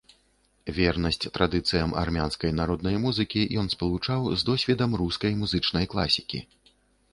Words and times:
Вернасць 0.77 1.19
традыцыям 1.35 1.93
армянскай 2.05 2.55
народнай 2.61 2.97
музыкі 3.05 3.45
ён 3.63 3.67
спалучаў 3.75 4.21
з 4.39 4.51
досведам 4.51 4.99
рускай 5.05 5.39
музычнай 5.45 5.85
класікі. 5.95 6.45